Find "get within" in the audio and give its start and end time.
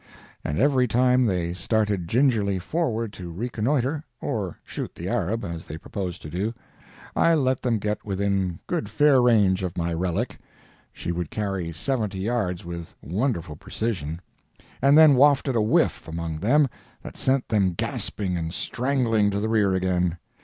7.77-8.59